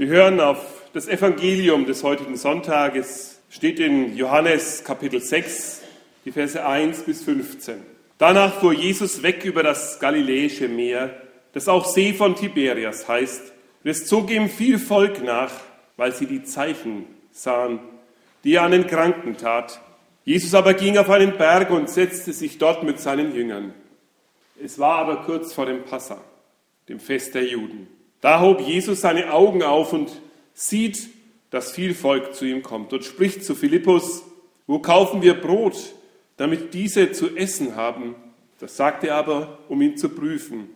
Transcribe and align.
Wir 0.00 0.08
hören 0.08 0.40
auf 0.40 0.88
das 0.94 1.08
Evangelium 1.08 1.84
des 1.84 2.02
heutigen 2.02 2.34
Sonntages, 2.34 3.38
steht 3.50 3.78
in 3.78 4.16
Johannes 4.16 4.82
Kapitel 4.82 5.20
6, 5.20 5.82
die 6.24 6.32
Verse 6.32 6.64
1 6.64 7.02
bis 7.02 7.22
15. 7.22 7.82
Danach 8.16 8.60
fuhr 8.60 8.72
Jesus 8.72 9.22
weg 9.22 9.44
über 9.44 9.62
das 9.62 10.00
Galiläische 10.00 10.68
Meer, 10.68 11.20
das 11.52 11.68
auch 11.68 11.84
See 11.84 12.14
von 12.14 12.34
Tiberias 12.34 13.08
heißt, 13.08 13.52
und 13.84 13.90
es 13.90 14.06
zog 14.06 14.30
ihm 14.30 14.48
viel 14.48 14.78
Volk 14.78 15.22
nach, 15.22 15.52
weil 15.98 16.14
sie 16.14 16.24
die 16.24 16.44
Zeichen 16.44 17.04
sahen, 17.30 17.78
die 18.42 18.54
er 18.54 18.62
an 18.62 18.72
den 18.72 18.86
Kranken 18.86 19.36
tat. 19.36 19.82
Jesus 20.24 20.54
aber 20.54 20.72
ging 20.72 20.96
auf 20.96 21.10
einen 21.10 21.36
Berg 21.36 21.68
und 21.68 21.90
setzte 21.90 22.32
sich 22.32 22.56
dort 22.56 22.84
mit 22.84 23.00
seinen 23.00 23.34
Jüngern. 23.34 23.74
Es 24.64 24.78
war 24.78 24.96
aber 24.96 25.24
kurz 25.24 25.52
vor 25.52 25.66
dem 25.66 25.84
Passa, 25.84 26.24
dem 26.88 27.00
Fest 27.00 27.34
der 27.34 27.44
Juden. 27.44 27.99
Da 28.20 28.40
hob 28.40 28.60
Jesus 28.60 29.00
seine 29.00 29.32
Augen 29.32 29.62
auf 29.62 29.92
und 29.92 30.10
sieht, 30.52 31.08
dass 31.50 31.72
viel 31.72 31.94
Volk 31.94 32.34
zu 32.34 32.44
ihm 32.44 32.62
kommt 32.62 32.92
und 32.92 33.04
spricht 33.04 33.44
zu 33.44 33.54
Philippus, 33.54 34.22
wo 34.66 34.78
kaufen 34.78 35.22
wir 35.22 35.34
Brot, 35.34 35.94
damit 36.36 36.74
diese 36.74 37.12
zu 37.12 37.36
essen 37.36 37.76
haben? 37.76 38.14
Das 38.60 38.76
sagte 38.76 39.08
er 39.08 39.16
aber, 39.16 39.58
um 39.68 39.80
ihn 39.82 39.96
zu 39.96 40.10
prüfen, 40.10 40.68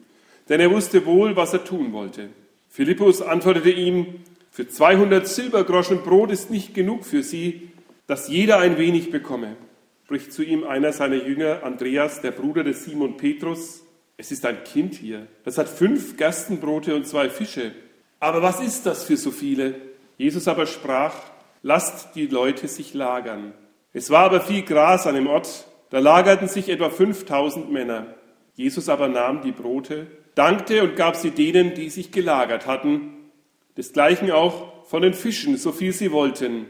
denn 0.49 0.61
er 0.61 0.71
wusste 0.71 1.07
wohl, 1.07 1.37
was 1.37 1.53
er 1.53 1.65
tun 1.65 1.93
wollte. 1.93 2.31
Philippus 2.69 3.23
antwortete 3.23 3.71
ihm, 3.71 4.25
für 4.51 4.69
200 4.69 5.29
Silbergroschen 5.29 6.03
Brot 6.03 6.31
ist 6.31 6.51
nicht 6.51 6.75
genug 6.75 7.05
für 7.05 7.23
sie, 7.23 7.71
dass 8.07 8.29
jeder 8.29 8.59
ein 8.59 8.79
wenig 8.79 9.11
bekomme. 9.11 9.57
Spricht 10.05 10.33
zu 10.33 10.43
ihm 10.43 10.65
einer 10.65 10.93
seiner 10.93 11.25
Jünger, 11.25 11.63
Andreas, 11.63 12.21
der 12.21 12.31
Bruder 12.31 12.65
des 12.65 12.85
Simon 12.85 13.17
Petrus, 13.17 13.84
es 14.17 14.31
ist 14.31 14.47
ein 14.47 14.63
Kind 14.65 14.95
hier, 14.95 15.27
das 15.45 15.59
hat 15.59 15.69
fünf 15.69 16.17
Gerstenbrote 16.17 16.95
und 16.95 17.07
zwei 17.07 17.29
Fische. 17.29 17.73
Aber 18.21 18.43
was 18.43 18.61
ist 18.61 18.87
das 18.87 19.05
für 19.05 19.17
so 19.17 19.31
viele? 19.31 19.75
Jesus 20.17 20.47
aber 20.49 20.67
sprach, 20.67 21.15
lasst 21.63 22.15
die 22.15 22.27
Leute 22.27 22.69
sich 22.69 22.95
lagern. 22.95 23.53
Es 23.93 24.11
war 24.11 24.25
aber 24.25 24.41
viel 24.41 24.63
Gras 24.63 25.07
an 25.07 25.15
dem 25.15 25.27
Ort, 25.27 25.67
da 25.91 25.99
lagerten 25.99 26.49
sich 26.49 26.69
etwa 26.69 26.91
5000 26.91 27.71
Männer. 27.71 28.15
Jesus 28.55 28.89
aber 28.89 29.09
nahm 29.09 29.43
die 29.43 29.53
Brote, 29.53 30.07
dankte 30.35 30.83
und 30.83 30.97
gab 30.97 31.17
sie 31.17 31.31
denen, 31.31 31.75
die 31.75 31.91
sich 31.91 32.13
gelagert 32.13 32.67
hatten, 32.67 33.31
desgleichen 33.77 34.31
auch 34.31 34.85
von 34.87 35.03
den 35.03 35.15
Fischen, 35.15 35.57
so 35.57 35.73
viel 35.73 35.93
sie 35.93 36.13
wollten. 36.13 36.67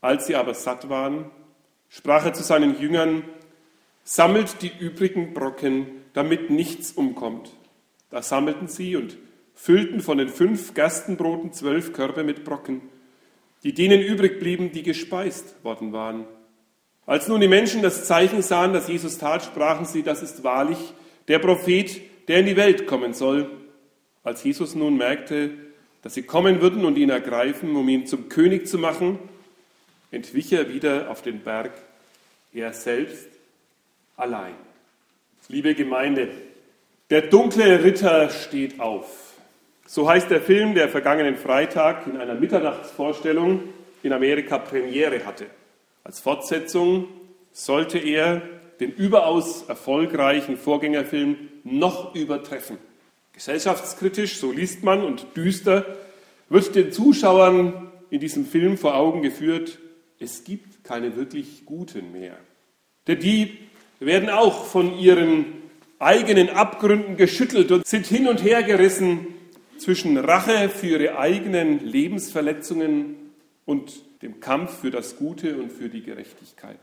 Als 0.00 0.26
sie 0.26 0.36
aber 0.36 0.54
satt 0.54 0.88
waren, 0.88 1.30
sprach 1.88 2.24
er 2.26 2.34
zu 2.34 2.42
seinen 2.42 2.78
Jüngern, 2.78 3.22
sammelt 4.04 4.62
die 4.62 4.72
übrigen 4.78 5.34
Brocken, 5.34 5.86
damit 6.16 6.48
nichts 6.48 6.92
umkommt. 6.92 7.50
Da 8.08 8.22
sammelten 8.22 8.68
sie 8.68 8.96
und 8.96 9.18
füllten 9.54 10.00
von 10.00 10.16
den 10.16 10.30
fünf 10.30 10.72
Gerstenbroten 10.72 11.52
zwölf 11.52 11.92
Körbe 11.92 12.24
mit 12.24 12.42
Brocken, 12.42 12.80
die 13.62 13.74
denen 13.74 14.00
übrig 14.00 14.40
blieben, 14.40 14.72
die 14.72 14.82
gespeist 14.82 15.62
worden 15.62 15.92
waren. 15.92 16.24
Als 17.04 17.28
nun 17.28 17.42
die 17.42 17.48
Menschen 17.48 17.82
das 17.82 18.06
Zeichen 18.06 18.40
sahen, 18.40 18.72
das 18.72 18.88
Jesus 18.88 19.18
tat, 19.18 19.44
sprachen 19.44 19.84
sie, 19.84 20.02
das 20.02 20.22
ist 20.22 20.42
wahrlich 20.42 20.78
der 21.28 21.38
Prophet, 21.38 22.00
der 22.28 22.40
in 22.40 22.46
die 22.46 22.56
Welt 22.56 22.86
kommen 22.86 23.12
soll. 23.12 23.50
Als 24.24 24.42
Jesus 24.42 24.74
nun 24.74 24.96
merkte, 24.96 25.50
dass 26.00 26.14
sie 26.14 26.22
kommen 26.22 26.62
würden 26.62 26.86
und 26.86 26.96
ihn 26.96 27.10
ergreifen, 27.10 27.76
um 27.76 27.86
ihn 27.90 28.06
zum 28.06 28.30
König 28.30 28.66
zu 28.66 28.78
machen, 28.78 29.18
entwich 30.10 30.50
er 30.50 30.72
wieder 30.72 31.10
auf 31.10 31.20
den 31.20 31.40
Berg, 31.40 31.72
er 32.54 32.72
selbst 32.72 33.28
allein. 34.16 34.54
Liebe 35.48 35.76
Gemeinde, 35.76 36.28
der 37.08 37.22
dunkle 37.22 37.84
Ritter 37.84 38.30
steht 38.30 38.80
auf. 38.80 39.34
So 39.86 40.08
heißt 40.08 40.28
der 40.28 40.40
Film, 40.40 40.74
der 40.74 40.88
vergangenen 40.88 41.36
Freitag 41.36 42.08
in 42.08 42.16
einer 42.16 42.34
Mitternachtsvorstellung 42.34 43.62
in 44.02 44.12
Amerika 44.12 44.58
Premiere 44.58 45.24
hatte. 45.24 45.46
Als 46.02 46.18
Fortsetzung 46.18 47.06
sollte 47.52 47.98
er 47.98 48.42
den 48.80 48.90
überaus 48.90 49.68
erfolgreichen 49.68 50.56
Vorgängerfilm 50.56 51.36
noch 51.62 52.16
übertreffen. 52.16 52.78
Gesellschaftskritisch, 53.32 54.38
so 54.38 54.50
liest 54.50 54.82
man, 54.82 55.04
und 55.04 55.36
düster 55.36 55.86
wird 56.48 56.74
den 56.74 56.90
Zuschauern 56.90 57.92
in 58.10 58.18
diesem 58.18 58.46
Film 58.46 58.78
vor 58.78 58.96
Augen 58.96 59.22
geführt, 59.22 59.78
es 60.18 60.42
gibt 60.42 60.82
keine 60.82 61.14
wirklich 61.14 61.64
Guten 61.66 62.10
mehr. 62.10 62.36
Denn 63.06 63.20
die 63.20 63.58
werden 64.00 64.28
auch 64.30 64.66
von 64.66 64.98
ihren 64.98 65.46
eigenen 65.98 66.50
Abgründen 66.50 67.16
geschüttelt 67.16 67.72
und 67.72 67.86
sind 67.86 68.06
hin 68.06 68.28
und 68.28 68.42
her 68.42 68.62
gerissen 68.62 69.28
zwischen 69.78 70.16
Rache 70.16 70.68
für 70.68 70.86
ihre 70.86 71.18
eigenen 71.18 71.84
Lebensverletzungen 71.84 73.16
und 73.64 73.92
dem 74.22 74.40
Kampf 74.40 74.80
für 74.80 74.90
das 74.90 75.16
Gute 75.16 75.56
und 75.56 75.72
für 75.72 75.88
die 75.88 76.02
Gerechtigkeit. 76.02 76.78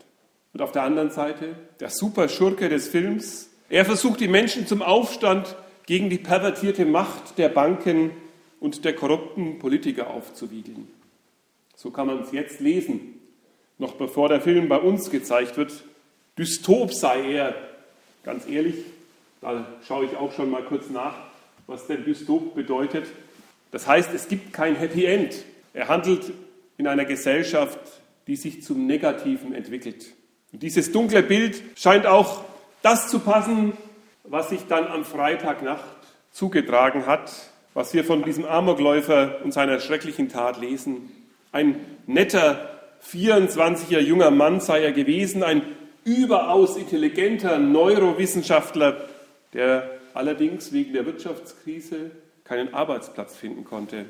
Und 0.53 0.61
auf 0.61 0.71
der 0.71 0.83
anderen 0.83 1.09
Seite 1.11 1.55
der 1.79 1.89
Superschurke 1.89 2.69
des 2.69 2.87
Films. 2.87 3.49
Er 3.69 3.85
versucht 3.85 4.19
die 4.19 4.27
Menschen 4.27 4.67
zum 4.67 4.81
Aufstand 4.83 5.55
gegen 5.85 6.09
die 6.09 6.19
pervertierte 6.19 6.85
Macht 6.85 7.37
der 7.37 7.49
Banken 7.49 8.11
und 8.59 8.85
der 8.85 8.93
korrupten 8.93 9.59
Politiker 9.59 10.11
aufzuwiegeln. 10.11 10.87
So 11.75 11.89
kann 11.91 12.07
man 12.07 12.21
es 12.21 12.31
jetzt 12.31 12.59
lesen, 12.59 13.19
noch 13.77 13.95
bevor 13.95 14.29
der 14.29 14.41
Film 14.41 14.69
bei 14.69 14.77
uns 14.77 15.09
gezeigt 15.09 15.57
wird. 15.57 15.83
Dystop 16.37 16.93
sei 16.93 17.33
er. 17.33 17.55
Ganz 18.23 18.47
ehrlich, 18.47 18.75
da 19.41 19.65
schaue 19.87 20.05
ich 20.05 20.15
auch 20.15 20.31
schon 20.33 20.49
mal 20.49 20.63
kurz 20.63 20.89
nach 20.89 21.15
was 21.67 21.87
denn 21.87 22.03
Dystop 22.03 22.55
bedeutet. 22.55 23.07
Das 23.71 23.87
heißt, 23.87 24.13
es 24.13 24.27
gibt 24.27 24.53
kein 24.53 24.75
Happy 24.75 25.05
End. 25.05 25.33
Er 25.73 25.87
handelt 25.87 26.31
in 26.77 26.87
einer 26.87 27.05
Gesellschaft, 27.05 27.79
die 28.27 28.35
sich 28.35 28.63
zum 28.63 28.85
Negativen 28.85 29.53
entwickelt. 29.53 30.13
Und 30.51 30.61
dieses 30.61 30.91
dunkle 30.91 31.23
Bild 31.23 31.61
scheint 31.75 32.05
auch 32.05 32.43
das 32.81 33.07
zu 33.07 33.19
passen, 33.19 33.73
was 34.23 34.49
sich 34.49 34.61
dann 34.67 34.87
am 34.87 35.03
Freitagnacht 35.03 35.83
zugetragen 36.31 37.05
hat, 37.05 37.31
was 37.73 37.93
wir 37.93 38.03
von 38.03 38.23
diesem 38.23 38.45
Amokläufer 38.45 39.39
und 39.43 39.51
seiner 39.51 39.79
schrecklichen 39.79 40.29
Tat 40.29 40.59
lesen. 40.59 41.11
Ein 41.51 41.79
netter, 42.05 42.69
24er 43.09 43.99
junger 43.99 44.31
Mann 44.31 44.59
sei 44.59 44.83
er 44.83 44.91
gewesen, 44.91 45.43
ein 45.43 45.63
überaus 46.05 46.77
intelligenter 46.77 47.59
Neurowissenschaftler, 47.59 49.07
der 49.53 49.89
allerdings 50.13 50.71
wegen 50.73 50.93
der 50.93 51.05
Wirtschaftskrise 51.05 52.11
keinen 52.43 52.73
Arbeitsplatz 52.73 53.35
finden 53.35 53.63
konnte. 53.63 54.05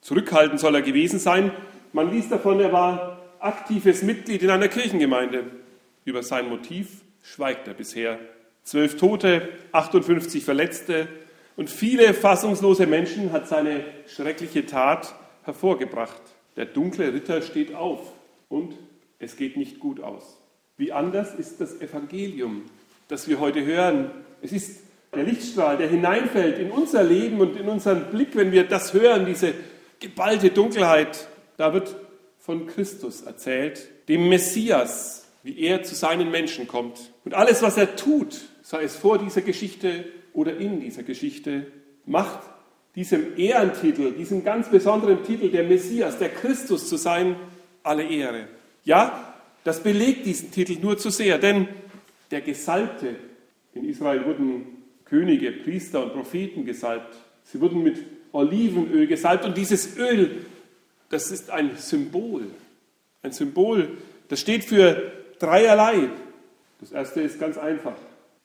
Zurückhaltend 0.00 0.60
soll 0.60 0.74
er 0.74 0.82
gewesen 0.82 1.18
sein. 1.18 1.52
Man 1.92 2.10
liest 2.10 2.32
davon, 2.32 2.60
er 2.60 2.72
war 2.72 3.18
aktives 3.38 4.02
Mitglied 4.02 4.42
in 4.42 4.50
einer 4.50 4.68
Kirchengemeinde. 4.68 5.44
Über 6.04 6.22
sein 6.22 6.48
Motiv 6.48 7.02
schweigt 7.22 7.68
er 7.68 7.74
bisher. 7.74 8.18
Zwölf 8.64 8.96
Tote, 8.96 9.48
58 9.72 10.44
Verletzte 10.44 11.08
und 11.56 11.68
viele 11.68 12.14
fassungslose 12.14 12.86
Menschen 12.86 13.32
hat 13.32 13.48
seine 13.48 13.84
schreckliche 14.06 14.66
Tat 14.66 15.14
hervorgebracht. 15.42 16.22
Der 16.56 16.66
dunkle 16.66 17.12
Ritter 17.12 17.42
steht 17.42 17.74
auf 17.74 18.12
und 18.48 18.74
es 19.18 19.36
geht 19.36 19.56
nicht 19.56 19.78
gut 19.80 20.00
aus. 20.00 20.41
Wie 20.82 20.90
anders 20.90 21.36
ist 21.36 21.60
das 21.60 21.80
Evangelium, 21.80 22.62
das 23.06 23.28
wir 23.28 23.38
heute 23.38 23.64
hören. 23.64 24.10
Es 24.40 24.50
ist 24.50 24.80
der 25.14 25.22
Lichtstrahl, 25.22 25.76
der 25.76 25.86
hineinfällt 25.86 26.58
in 26.58 26.72
unser 26.72 27.04
Leben 27.04 27.40
und 27.40 27.56
in 27.56 27.68
unseren 27.68 28.10
Blick, 28.10 28.34
wenn 28.34 28.50
wir 28.50 28.64
das 28.64 28.92
hören, 28.92 29.24
diese 29.24 29.54
geballte 30.00 30.50
Dunkelheit, 30.50 31.28
da 31.56 31.72
wird 31.72 31.94
von 32.40 32.66
Christus 32.66 33.22
erzählt, 33.22 33.90
dem 34.08 34.28
Messias, 34.28 35.28
wie 35.44 35.60
er 35.60 35.84
zu 35.84 35.94
seinen 35.94 36.32
Menschen 36.32 36.66
kommt. 36.66 37.12
Und 37.24 37.34
alles, 37.34 37.62
was 37.62 37.76
er 37.76 37.94
tut, 37.94 38.40
sei 38.62 38.82
es 38.82 38.96
vor 38.96 39.18
dieser 39.18 39.42
Geschichte 39.42 40.04
oder 40.32 40.56
in 40.56 40.80
dieser 40.80 41.04
Geschichte, 41.04 41.68
macht 42.06 42.40
diesem 42.96 43.38
Ehrentitel, 43.38 44.10
diesem 44.14 44.42
ganz 44.42 44.68
besonderen 44.68 45.22
Titel, 45.22 45.48
der 45.48 45.62
Messias, 45.62 46.18
der 46.18 46.30
Christus 46.30 46.88
zu 46.88 46.96
sein, 46.96 47.36
alle 47.84 48.02
Ehre. 48.02 48.48
Ja, 48.82 49.31
das 49.64 49.82
belegt 49.82 50.26
diesen 50.26 50.50
Titel 50.50 50.78
nur 50.80 50.98
zu 50.98 51.10
sehr, 51.10 51.38
denn 51.38 51.68
der 52.30 52.40
Gesalbte, 52.40 53.16
in 53.74 53.88
Israel 53.88 54.24
wurden 54.24 54.82
Könige, 55.04 55.52
Priester 55.52 56.04
und 56.04 56.14
Propheten 56.14 56.64
gesalbt. 56.64 57.14
Sie 57.44 57.60
wurden 57.60 57.82
mit 57.82 57.98
Olivenöl 58.32 59.06
gesalbt 59.06 59.44
und 59.44 59.56
dieses 59.56 59.96
Öl, 59.98 60.46
das 61.10 61.30
ist 61.30 61.50
ein 61.50 61.76
Symbol. 61.76 62.46
Ein 63.22 63.32
Symbol, 63.32 63.90
das 64.28 64.40
steht 64.40 64.64
für 64.64 65.12
dreierlei. 65.38 66.08
Das 66.80 66.92
erste 66.92 67.20
ist 67.20 67.38
ganz 67.38 67.58
einfach. 67.58 67.96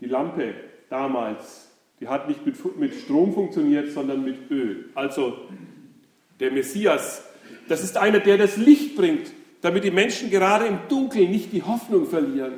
Die 0.02 0.06
Lampe 0.06 0.54
damals, 0.90 1.69
die 2.00 2.08
hat 2.08 2.28
nicht 2.28 2.46
mit, 2.46 2.78
mit 2.78 2.94
Strom 2.94 3.34
funktioniert, 3.34 3.92
sondern 3.92 4.24
mit 4.24 4.52
Öl. 4.52 4.90
Also 4.94 5.38
der 6.40 6.52
Messias, 6.52 7.24
das 7.69 7.84
ist 7.84 7.98
einer, 7.98 8.19
der 8.19 8.38
das 8.38 8.58
Licht 8.58 8.96
bringt, 8.96 9.31
damit 9.62 9.83
die 9.83 9.92
Menschen 9.92 10.30
gerade 10.30 10.65
im 10.65 10.80
Dunkeln 10.89 11.31
nicht 11.31 11.51
die 11.51 11.63
Hoffnung 11.63 12.06
verlieren. 12.06 12.54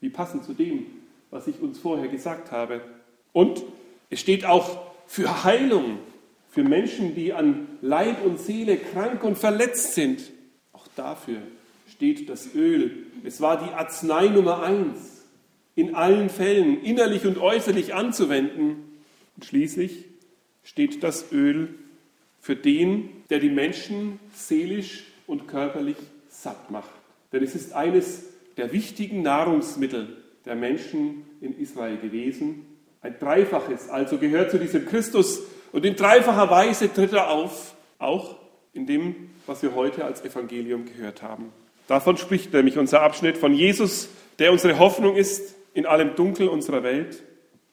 Wie 0.00 0.08
passend 0.08 0.44
zu 0.44 0.54
dem, 0.54 0.86
was 1.30 1.46
ich 1.46 1.60
uns 1.60 1.78
vorher 1.78 2.08
gesagt 2.08 2.50
habe. 2.52 2.80
Und 3.32 3.62
es 4.08 4.20
steht 4.20 4.44
auch 4.44 4.80
für 5.06 5.44
Heilung, 5.44 5.98
für 6.48 6.64
Menschen, 6.64 7.14
die 7.14 7.32
an 7.32 7.68
Leib 7.80 8.24
und 8.24 8.40
Seele 8.40 8.76
krank 8.76 9.22
und 9.24 9.36
verletzt 9.38 9.94
sind. 9.94 10.22
Auch 10.72 10.86
dafür 10.96 11.38
steht 11.88 12.28
das 12.28 12.54
Öl. 12.54 13.06
Es 13.24 13.40
war 13.40 13.62
die 13.62 13.72
Arznei 13.72 14.28
Nummer 14.28 14.62
eins 14.62 15.24
in 15.76 15.94
allen 15.94 16.28
Fällen, 16.28 16.82
innerlich 16.82 17.26
und 17.26 17.38
äußerlich 17.38 17.94
anzuwenden. 17.94 18.98
Und 19.36 19.44
schließlich 19.44 20.06
steht 20.62 21.02
das 21.02 21.32
Öl 21.32 21.74
für 22.40 22.56
den, 22.56 23.10
der 23.30 23.38
die 23.38 23.50
Menschen 23.50 24.18
seelisch 24.34 25.04
und 25.26 25.46
körperlich 25.46 25.96
satt 26.42 26.70
macht. 26.70 26.90
Denn 27.32 27.42
es 27.42 27.54
ist 27.54 27.72
eines 27.72 28.24
der 28.56 28.72
wichtigen 28.72 29.22
Nahrungsmittel 29.22 30.16
der 30.44 30.54
Menschen 30.54 31.24
in 31.40 31.58
Israel 31.58 31.96
gewesen. 31.98 32.66
Ein 33.02 33.16
dreifaches, 33.18 33.88
also 33.88 34.18
gehört 34.18 34.50
zu 34.50 34.58
diesem 34.58 34.86
Christus 34.86 35.40
und 35.72 35.84
in 35.84 35.96
dreifacher 35.96 36.50
Weise 36.50 36.92
tritt 36.92 37.12
er 37.12 37.30
auf, 37.30 37.74
auch 37.98 38.36
in 38.72 38.86
dem, 38.86 39.30
was 39.46 39.62
wir 39.62 39.74
heute 39.74 40.04
als 40.04 40.24
Evangelium 40.24 40.84
gehört 40.84 41.22
haben. 41.22 41.52
Davon 41.86 42.16
spricht 42.16 42.52
nämlich 42.52 42.78
unser 42.78 43.02
Abschnitt 43.02 43.36
von 43.36 43.54
Jesus, 43.54 44.08
der 44.38 44.52
unsere 44.52 44.78
Hoffnung 44.78 45.16
ist 45.16 45.54
in 45.74 45.86
allem 45.86 46.14
Dunkel 46.14 46.48
unserer 46.48 46.82
Welt. 46.82 47.22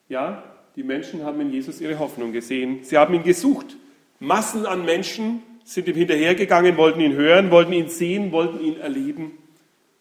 Ja, 0.10 0.44
die 0.76 0.84
Menschen 0.84 1.24
haben 1.24 1.42
in 1.42 1.52
Jesus 1.52 1.82
ihre 1.82 2.00
Hoffnung 2.00 2.32
gesehen. 2.32 2.80
Sie 2.84 2.98
haben 2.98 3.14
ihn 3.14 3.24
gesucht. 3.24 3.78
Massen 4.20 4.66
an 4.66 4.86
Menschen 4.86 5.42
sind 5.68 5.86
ihm 5.90 5.96
hinterhergegangen, 5.96 6.78
wollten 6.78 7.02
ihn 7.02 7.14
hören, 7.14 7.52
wollten 7.52 7.74
ihn 7.74 7.90
sehen, 7.90 8.32
wollten 8.32 8.62
ihn 8.62 8.78
erleben. 8.78 9.38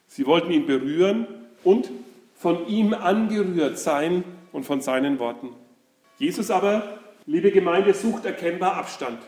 Sie 0.06 0.24
wollten 0.24 0.52
ihn 0.52 0.64
berühren 0.64 1.26
und 1.64 1.90
von 2.36 2.68
ihm 2.68 2.94
angerührt 2.94 3.76
sein 3.76 4.22
und 4.52 4.64
von 4.64 4.80
seinen 4.80 5.18
Worten. 5.18 5.48
Jesus 6.18 6.52
aber, 6.52 7.00
liebe 7.26 7.50
Gemeinde, 7.50 7.94
sucht 7.94 8.24
erkennbar 8.26 8.74
Abstand. 8.76 9.18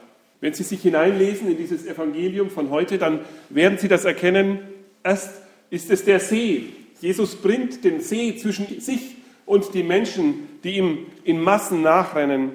Wenn 0.40 0.54
Sie 0.54 0.62
sich 0.62 0.80
hineinlesen 0.80 1.50
in 1.50 1.56
dieses 1.56 1.84
Evangelium 1.84 2.50
von 2.50 2.70
heute, 2.70 2.98
dann 2.98 3.18
werden 3.48 3.76
Sie 3.76 3.88
das 3.88 4.04
erkennen. 4.04 4.60
Erst 5.02 5.42
ist 5.70 5.90
es 5.90 6.04
der 6.04 6.20
See. 6.20 6.66
Jesus 7.00 7.34
bringt 7.34 7.82
den 7.82 8.00
See 8.00 8.36
zwischen 8.36 8.80
sich 8.80 9.16
und 9.44 9.74
die 9.74 9.82
Menschen, 9.82 10.48
die 10.62 10.76
ihm 10.76 11.06
in 11.24 11.40
Massen 11.40 11.82
nachrennen. 11.82 12.52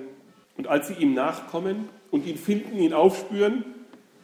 Und 0.55 0.67
als 0.67 0.87
sie 0.87 0.93
ihm 0.93 1.13
nachkommen 1.13 1.89
und 2.11 2.25
ihn 2.25 2.37
finden, 2.37 2.77
ihn 2.77 2.93
aufspüren, 2.93 3.65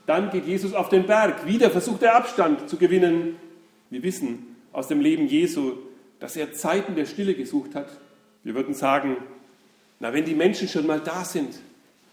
dann 0.09 0.31
geht 0.31 0.47
Jesus 0.47 0.73
auf 0.73 0.89
den 0.89 1.05
Berg. 1.05 1.45
Wieder 1.45 1.69
versucht 1.69 2.01
er 2.01 2.15
Abstand 2.15 2.67
zu 2.67 2.77
gewinnen. 2.77 3.35
Wir 3.91 4.01
wissen 4.01 4.55
aus 4.73 4.87
dem 4.87 5.01
Leben 5.01 5.27
Jesu, 5.27 5.73
dass 6.19 6.35
er 6.35 6.51
Zeiten 6.51 6.95
der 6.95 7.05
Stille 7.05 7.35
gesucht 7.35 7.75
hat. 7.75 7.89
Wir 8.43 8.55
würden 8.55 8.73
sagen, 8.73 9.17
na, 9.99 10.11
wenn 10.11 10.25
die 10.25 10.33
Menschen 10.33 10.67
schon 10.67 10.87
mal 10.87 10.99
da 10.99 11.23
sind, 11.23 11.59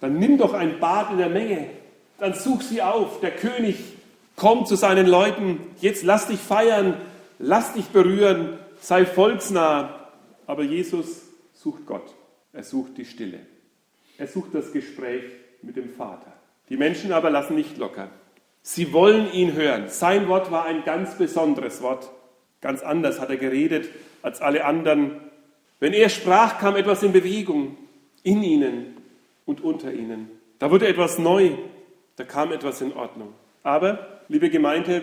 dann 0.00 0.18
nimm 0.18 0.36
doch 0.36 0.52
ein 0.52 0.78
Bad 0.78 1.12
in 1.12 1.18
der 1.18 1.30
Menge, 1.30 1.70
dann 2.18 2.34
such 2.34 2.62
sie 2.62 2.82
auf. 2.82 3.20
Der 3.20 3.30
König 3.30 3.76
kommt 4.36 4.68
zu 4.68 4.76
seinen 4.76 5.06
Leuten, 5.06 5.60
jetzt 5.80 6.04
lass 6.04 6.26
dich 6.26 6.40
feiern, 6.40 6.94
lass 7.38 7.72
dich 7.72 7.86
berühren, 7.86 8.58
sei 8.78 9.06
volksnah. 9.06 10.10
Aber 10.46 10.64
Jesus 10.64 11.22
sucht 11.54 11.86
Gott, 11.86 12.14
er 12.52 12.62
sucht 12.62 12.98
die 12.98 13.06
Stille, 13.06 13.40
er 14.18 14.26
sucht 14.26 14.54
das 14.54 14.70
Gespräch 14.72 15.24
mit 15.62 15.76
dem 15.76 15.94
Vater. 15.94 16.35
Die 16.68 16.76
Menschen 16.76 17.12
aber 17.12 17.30
lassen 17.30 17.54
nicht 17.54 17.78
locker. 17.78 18.10
Sie 18.62 18.92
wollen 18.92 19.32
ihn 19.32 19.54
hören. 19.54 19.88
Sein 19.88 20.28
Wort 20.28 20.50
war 20.50 20.64
ein 20.64 20.82
ganz 20.84 21.16
besonderes 21.16 21.82
Wort. 21.82 22.10
Ganz 22.60 22.82
anders 22.82 23.20
hat 23.20 23.30
er 23.30 23.36
geredet 23.36 23.88
als 24.22 24.40
alle 24.40 24.64
anderen. 24.64 25.20
Wenn 25.78 25.92
er 25.92 26.08
sprach, 26.08 26.58
kam 26.58 26.74
etwas 26.74 27.02
in 27.02 27.12
Bewegung 27.12 27.76
in 28.24 28.42
ihnen 28.42 28.96
und 29.44 29.62
unter 29.62 29.92
ihnen. 29.92 30.28
Da 30.58 30.70
wurde 30.70 30.88
etwas 30.88 31.18
neu, 31.18 31.52
da 32.16 32.24
kam 32.24 32.50
etwas 32.50 32.80
in 32.80 32.92
Ordnung. 32.92 33.34
Aber, 33.62 34.20
liebe 34.28 34.50
Gemeinde, 34.50 35.02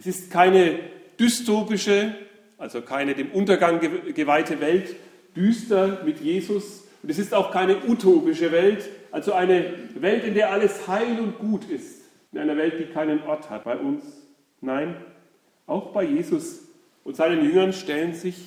es 0.00 0.06
ist 0.06 0.30
keine 0.30 0.78
dystopische, 1.20 2.14
also 2.58 2.82
keine 2.82 3.14
dem 3.14 3.30
Untergang 3.30 3.80
geweihte 4.12 4.60
Welt, 4.60 4.96
düster 5.36 6.02
mit 6.04 6.20
Jesus. 6.20 6.84
Und 7.02 7.10
es 7.10 7.18
ist 7.18 7.34
auch 7.34 7.52
keine 7.52 7.76
utopische 7.86 8.50
Welt, 8.50 8.88
also 9.16 9.32
eine 9.32 9.72
Welt, 9.94 10.24
in 10.24 10.34
der 10.34 10.50
alles 10.50 10.86
heil 10.86 11.18
und 11.18 11.38
gut 11.38 11.64
ist. 11.70 12.02
In 12.32 12.38
einer 12.38 12.58
Welt, 12.58 12.74
die 12.78 12.92
keinen 12.92 13.22
Ort 13.22 13.48
hat 13.48 13.64
bei 13.64 13.74
uns. 13.74 14.04
Nein, 14.60 14.94
auch 15.66 15.86
bei 15.94 16.04
Jesus 16.04 16.60
und 17.02 17.16
seinen 17.16 17.42
Jüngern 17.42 17.72
stellen 17.72 18.12
sich 18.12 18.44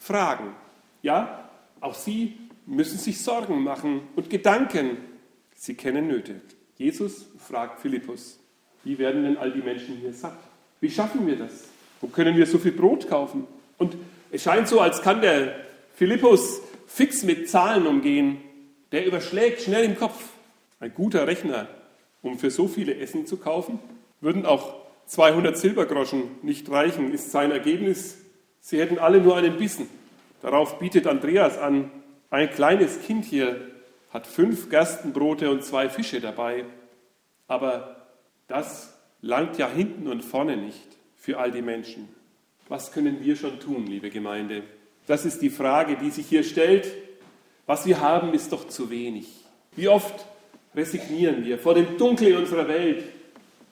Fragen. 0.00 0.56
Ja, 1.02 1.48
auch 1.80 1.94
sie 1.94 2.36
müssen 2.66 2.98
sich 2.98 3.22
Sorgen 3.22 3.62
machen 3.62 4.00
und 4.16 4.28
Gedanken. 4.28 4.96
Sie 5.54 5.74
kennen 5.74 6.08
Nöte. 6.08 6.40
Jesus 6.78 7.26
fragt 7.38 7.78
Philippus, 7.78 8.40
wie 8.82 8.98
werden 8.98 9.22
denn 9.22 9.36
all 9.36 9.52
die 9.52 9.62
Menschen 9.62 9.98
hier 9.98 10.12
satt? 10.12 10.36
Wie 10.80 10.90
schaffen 10.90 11.28
wir 11.28 11.36
das? 11.36 11.68
Wo 12.00 12.08
können 12.08 12.36
wir 12.36 12.46
so 12.46 12.58
viel 12.58 12.72
Brot 12.72 13.08
kaufen? 13.08 13.46
Und 13.76 13.94
es 14.32 14.42
scheint 14.42 14.66
so, 14.66 14.80
als 14.80 15.00
kann 15.00 15.20
der 15.20 15.54
Philippus 15.94 16.60
fix 16.88 17.22
mit 17.22 17.48
Zahlen 17.48 17.86
umgehen. 17.86 18.38
Der 18.92 19.06
überschlägt 19.06 19.62
schnell 19.62 19.84
im 19.84 19.96
Kopf. 19.96 20.22
Ein 20.80 20.94
guter 20.94 21.26
Rechner, 21.26 21.68
um 22.22 22.38
für 22.38 22.50
so 22.50 22.68
viele 22.68 22.96
Essen 22.96 23.26
zu 23.26 23.36
kaufen, 23.36 23.78
würden 24.20 24.46
auch 24.46 24.76
200 25.06 25.56
Silbergroschen 25.56 26.22
nicht 26.42 26.70
reichen, 26.70 27.12
ist 27.12 27.30
sein 27.30 27.50
Ergebnis. 27.50 28.18
Sie 28.60 28.78
hätten 28.78 28.98
alle 28.98 29.20
nur 29.20 29.36
einen 29.36 29.56
Bissen. 29.56 29.88
Darauf 30.42 30.78
bietet 30.78 31.06
Andreas 31.06 31.58
an, 31.58 31.90
ein 32.30 32.50
kleines 32.50 33.02
Kind 33.02 33.24
hier 33.24 33.58
hat 34.10 34.26
fünf 34.26 34.70
Gerstenbrote 34.70 35.50
und 35.50 35.64
zwei 35.64 35.88
Fische 35.88 36.20
dabei. 36.20 36.64
Aber 37.46 38.06
das 38.46 38.98
langt 39.20 39.58
ja 39.58 39.68
hinten 39.68 40.08
und 40.08 40.24
vorne 40.24 40.56
nicht 40.56 40.86
für 41.16 41.38
all 41.38 41.50
die 41.50 41.62
Menschen. 41.62 42.08
Was 42.68 42.92
können 42.92 43.22
wir 43.22 43.36
schon 43.36 43.60
tun, 43.60 43.86
liebe 43.86 44.10
Gemeinde? 44.10 44.62
Das 45.06 45.24
ist 45.24 45.40
die 45.40 45.50
Frage, 45.50 45.96
die 45.96 46.10
sich 46.10 46.26
hier 46.26 46.44
stellt. 46.44 46.92
Was 47.68 47.84
wir 47.84 48.00
haben, 48.00 48.32
ist 48.32 48.50
doch 48.50 48.66
zu 48.66 48.88
wenig. 48.88 49.26
Wie 49.76 49.88
oft 49.88 50.24
resignieren 50.74 51.44
wir 51.44 51.58
vor 51.58 51.74
dem 51.74 51.98
Dunkel 51.98 52.28
in 52.28 52.38
unserer 52.38 52.66
Welt, 52.66 53.04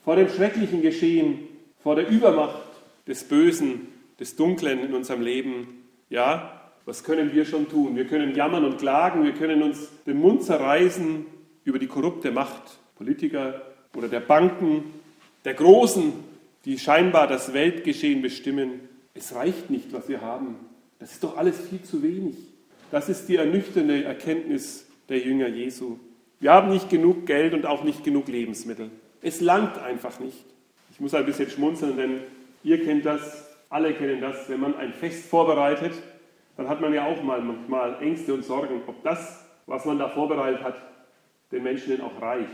vor 0.05 0.17
dem 0.17 0.29
schrecklichen 0.29 0.83
Geschehen, 0.83 1.49
vor 1.83 1.97
der 1.97 2.07
Übermacht 2.07 2.61
des 3.07 3.25
Bösen, 3.25 3.89
des 4.21 4.37
Dunklen 4.37 4.81
in 4.81 4.93
unserem 4.93 5.23
Leben. 5.23 5.83
Ja, 6.11 6.61
was 6.85 7.05
können 7.05 7.33
wir 7.33 7.47
schon 7.47 7.71
tun? 7.71 7.97
Wir 7.97 8.07
können 8.07 8.35
jammern 8.35 8.67
und 8.67 8.77
klagen, 8.77 9.25
wir 9.25 9.33
können 9.33 9.63
uns 9.63 9.89
den 10.07 10.19
Mund 10.19 10.43
zerreißen 10.43 11.25
über 11.65 11.79
die 11.79 11.87
korrupte 11.87 12.31
Macht 12.31 12.79
Politiker 12.97 13.63
oder 13.97 14.09
der 14.09 14.21
Banken, 14.21 14.85
der 15.47 15.55
Großen, 15.55 16.13
die 16.67 16.79
scheinbar 16.79 17.29
das 17.29 17.55
Weltgeschehen 17.55 18.21
bestimmen. 18.21 18.81
Es 19.15 19.35
reicht 19.35 19.71
nicht, 19.71 19.95
was 19.95 20.07
wir 20.07 20.21
haben. 20.21 20.57
Das 20.99 21.13
ist 21.13 21.25
doch 21.25 21.39
alles 21.39 21.59
viel 21.59 21.81
zu 21.81 22.03
wenig. 22.03 22.56
Das 22.91 23.09
ist 23.09 23.29
die 23.29 23.37
ernüchternde 23.37 24.05
Erkenntnis 24.05 24.87
der 25.09 25.19
Jünger 25.19 25.49
Jesu. 25.49 25.99
Wir 26.39 26.53
haben 26.53 26.69
nicht 26.71 26.89
genug 26.89 27.27
Geld 27.27 27.55
und 27.55 27.67
auch 27.67 27.83
nicht 27.83 28.05
genug 28.05 28.29
Lebensmittel. 28.29 28.91
Es 29.23 29.41
langt 29.41 29.79
einfach 29.79 30.21
nicht. 30.21 30.45
Ich 30.91 31.01
muss 31.01 31.15
ein 31.15 31.27
bisschen 31.27 31.51
schmunzeln, 31.51 31.97
denn 31.97 32.21
ihr 32.63 32.85
kennt 32.85 33.05
das, 33.05 33.49
alle 33.71 33.93
kennen 33.95 34.21
das, 34.21 34.49
wenn 34.49 34.61
man 34.61 34.77
ein 34.77 34.93
Fest 34.93 35.27
vorbereitet, 35.27 35.93
dann 36.57 36.69
hat 36.69 36.81
man 36.81 36.95
ja 36.95 37.05
auch 37.05 37.23
mal 37.23 37.41
manchmal 37.41 38.01
Ängste 38.03 38.33
und 38.33 38.45
Sorgen, 38.45 38.81
ob 38.87 39.03
das, 39.03 39.45
was 39.67 39.85
man 39.85 39.99
da 39.99 40.09
vorbereitet 40.09 40.63
hat, 40.63 40.77
den 41.53 41.63
Menschen 41.63 41.91
denn 41.91 42.01
auch 42.01 42.21
reicht. 42.21 42.49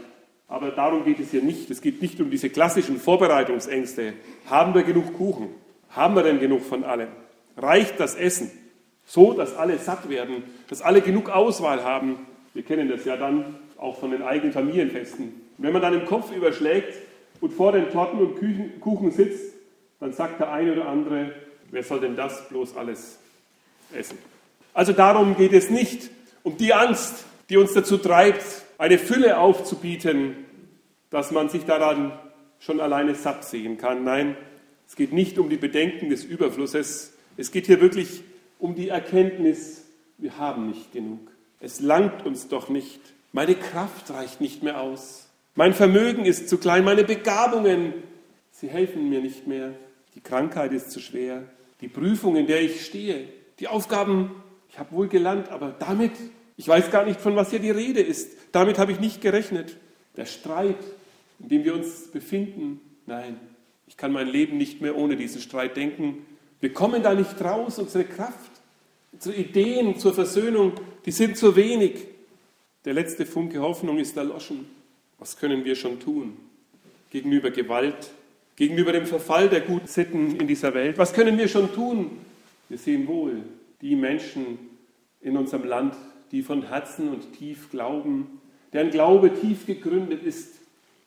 Aber 0.49 0.71
darum 0.71 1.05
geht 1.05 1.21
es 1.21 1.31
hier 1.31 1.43
nicht. 1.43 1.71
Es 1.71 1.81
geht 1.81 2.03
nicht 2.03 2.21
um 2.21 2.31
diese 2.31 2.51
klassischen 2.51 2.99
Vorbereitungsängste. 2.99 4.15
Haben 4.47 4.75
wir 4.75 4.83
genug 4.83 5.15
Kuchen? 5.15 5.49
Haben 5.91 6.17
wir 6.17 6.23
denn 6.23 6.41
genug 6.41 6.63
von 6.63 6.85
allem? 6.85 7.09
Reicht 7.57 8.01
das 8.01 8.17
Essen? 8.17 8.51
So, 9.13 9.35
dass 9.35 9.55
alle 9.55 9.77
satt 9.77 10.09
werden, 10.09 10.43
dass 10.71 10.81
alle 10.81 11.03
genug 11.03 11.29
Auswahl 11.29 11.85
haben. 11.85 12.27
Wir 12.55 12.63
kennen 12.63 12.89
das 12.89 13.05
ja 13.05 13.19
dann 13.19 13.57
auch 13.77 14.01
von 14.01 14.11
den 14.11 14.23
eigenen 14.23 14.55
Familienfesten. 14.55 15.35
Wenn 15.59 15.75
man 15.75 15.83
dann 15.83 15.93
im 15.93 16.07
Kopf 16.07 16.35
überschlägt 16.35 16.95
und 17.43 17.53
vor 17.53 17.73
den 17.73 17.91
Torten 17.91 18.19
und 18.19 18.81
Kuchen 18.81 19.11
sitzt, 19.11 19.53
dann 20.01 20.15
sagt 20.15 20.41
der 20.41 20.51
eine 20.51 20.73
oder 20.73 20.89
andere, 20.89 21.35
wer 21.71 21.83
soll 21.83 22.01
denn 22.01 22.17
das 22.17 22.49
bloß 22.49 22.75
alles 22.79 23.19
essen? 23.95 24.17
Also 24.73 24.95
darum 24.95 25.37
geht 25.37 25.53
es 25.53 25.69
nicht, 25.69 26.09
um 26.43 26.57
die 26.57 26.73
Angst, 26.73 27.27
die 27.51 27.59
uns 27.59 27.75
dazu 27.75 27.99
treibt, 27.99 28.65
eine 28.79 28.97
Fülle 28.97 29.37
aufzubieten, 29.37 30.37
dass 31.11 31.33
man 31.33 31.51
sich 31.51 31.67
daran 31.67 32.19
schon 32.61 32.81
alleine 32.81 33.15
satt 33.15 33.45
sehen 33.45 33.77
kann. 33.77 34.05
Nein, 34.05 34.39
es 34.89 34.97
geht 34.97 35.13
nicht 35.13 35.39
um 35.39 35.51
die 35.51 35.59
Bedenken 35.59 36.09
des 36.09 36.25
Überflusses. 36.25 37.13
Es 37.37 37.51
geht 37.51 37.67
hier 37.67 37.83
wirklich 37.83 38.23
um 38.63 38.77
die 38.77 38.91
Erkenntnis, 38.91 39.83
wir 40.19 40.39
haben 40.39 40.69
nicht 40.69 40.93
genug. 40.93 41.19
Es 41.59 41.81
langt 41.81 42.25
uns 42.25 42.47
doch 42.47 42.69
nicht. 42.69 43.01
Meine 43.33 43.57
Kraft 43.57 44.11
reicht 44.11 44.41
nicht 44.41 44.63
mehr 44.63 44.81
aus. 44.81 45.29
Mein 45.57 45.75
Vermögen 45.75 46.25
ist 46.25 46.49
zu 46.49 46.59
klein, 46.59 46.85
meine 46.85 47.03
Begabungen, 47.03 47.93
sie 48.53 48.69
helfen 48.69 49.11
mir 49.11 49.21
nicht 49.21 49.49
mehr. 49.49 49.75
Die 50.15 50.21
Krankheit 50.21 50.73
ist 50.73 50.93
zu 50.93 51.01
schwer, 51.01 51.43
die 51.81 51.89
Prüfung, 51.89 52.37
in 52.37 52.47
der 52.47 52.63
ich 52.63 52.87
stehe, 52.87 53.27
die 53.59 53.67
Aufgaben, 53.67 54.31
ich 54.69 54.79
habe 54.79 54.93
wohl 54.93 55.09
gelernt, 55.09 55.49
aber 55.51 55.75
damit 55.79 56.13
Ich 56.57 56.69
weiß 56.69 56.93
gar 56.93 57.05
nicht, 57.05 57.21
von 57.21 57.35
was 57.35 57.51
hier 57.51 57.59
die 57.59 57.71
Rede 57.71 58.01
ist. 58.01 58.31
Damit 58.53 58.79
habe 58.79 58.93
ich 58.93 59.01
nicht 59.01 59.21
gerechnet. 59.21 59.77
Der 60.17 60.27
Streit, 60.27 60.77
in 61.41 61.49
dem 61.49 61.65
wir 61.65 61.75
uns 61.75 62.09
befinden, 62.13 62.81
nein, 63.07 63.41
ich 63.89 63.97
kann 63.97 64.13
mein 64.13 64.29
Leben 64.29 64.59
nicht 64.59 64.81
mehr 64.81 64.97
ohne 64.97 65.17
diesen 65.17 65.41
Streit 65.41 65.77
denken. 65.77 66.27
Wir 66.61 66.73
kommen 66.73 67.03
da 67.03 67.15
nicht 67.15 67.43
raus, 67.43 67.81
unsere 67.81 68.05
Kraft, 68.05 68.52
unsere 69.25 69.37
Ideen 69.37 69.97
zur 70.01 70.13
Versöhnung, 70.13 70.73
die 71.07 71.13
sind 71.13 71.37
zu 71.37 71.55
wenig. 71.55 72.09
Der 72.85 72.93
letzte 72.93 73.25
Funke 73.25 73.61
Hoffnung 73.61 73.99
ist 73.99 74.17
erloschen. 74.17 74.67
Was 75.21 75.39
können 75.39 75.65
wir 75.65 75.77
schon 75.77 76.01
tun 76.01 76.37
gegenüber 77.11 77.53
Gewalt, 77.53 78.11
gegenüber 78.57 78.91
dem 78.91 79.07
Verfall 79.07 79.49
der 79.49 79.61
guten 79.61 79.87
Sitten 79.87 80.35
in 80.41 80.49
dieser 80.49 80.75
Welt? 80.75 80.99
Was 80.99 81.13
können 81.13 81.39
wir 81.39 81.47
schon 81.47 81.73
tun? 81.73 82.19
Wir 82.69 82.79
sehen 82.79 83.07
wohl 83.07 83.45
die 83.81 83.95
Menschen 83.95 84.59
in 85.21 85.37
unserem 85.37 85.67
Land, 85.67 85.95
die 86.33 86.43
von 86.43 86.67
Herzen 86.67 87.09
und 87.11 87.33
tief 87.35 87.71
glauben, 87.71 88.41
deren 88.73 88.91
Glaube 88.91 89.33
tief 89.33 89.67
gegründet 89.67 90.25
ist 90.25 90.57